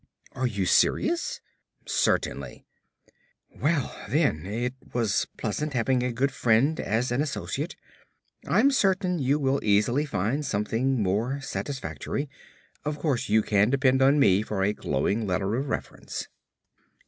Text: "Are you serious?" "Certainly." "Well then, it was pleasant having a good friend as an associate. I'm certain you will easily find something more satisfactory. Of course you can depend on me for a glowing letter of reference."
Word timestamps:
"Are 0.31 0.47
you 0.47 0.65
serious?" 0.65 1.41
"Certainly." 1.85 2.65
"Well 3.51 3.95
then, 4.09 4.47
it 4.47 4.73
was 4.93 5.27
pleasant 5.37 5.73
having 5.73 6.01
a 6.01 6.11
good 6.11 6.31
friend 6.31 6.79
as 6.79 7.11
an 7.11 7.21
associate. 7.21 7.75
I'm 8.47 8.71
certain 8.71 9.19
you 9.19 9.37
will 9.37 9.63
easily 9.63 10.05
find 10.07 10.43
something 10.43 11.03
more 11.03 11.39
satisfactory. 11.41 12.31
Of 12.83 12.97
course 12.97 13.29
you 13.29 13.43
can 13.43 13.69
depend 13.69 14.01
on 14.01 14.19
me 14.19 14.41
for 14.41 14.63
a 14.63 14.73
glowing 14.73 15.27
letter 15.27 15.53
of 15.53 15.69
reference." 15.69 16.27